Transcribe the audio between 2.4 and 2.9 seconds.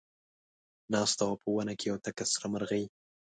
مرغۍ